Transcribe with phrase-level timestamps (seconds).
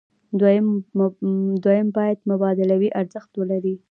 [1.63, 3.75] دویم باید مبادلوي ارزښت ولري.